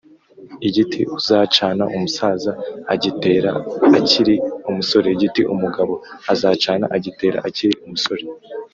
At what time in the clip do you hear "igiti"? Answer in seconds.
0.67-1.01, 5.15-5.41